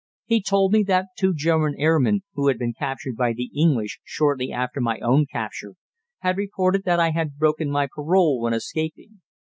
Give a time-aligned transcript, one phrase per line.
[0.25, 4.51] He told me that two German airmen, who had been captured by the English shortly
[4.51, 5.73] after my own capture,
[6.21, 9.19] had reported that I had broken my parole when escaping.